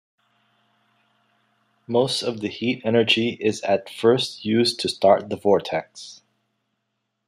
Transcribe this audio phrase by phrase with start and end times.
[1.85, 6.23] Most of the heat energy is at first used to start the vortex.